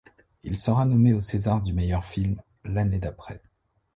Il 0.41 0.57
sera 0.57 0.87
nommé 0.87 1.13
aux 1.13 1.21
césars 1.21 1.61
du 1.61 1.73
meilleur 1.73 2.01
premier 2.01 2.11
film 2.15 2.41
l'année 2.63 2.99
d'après. 2.99 3.39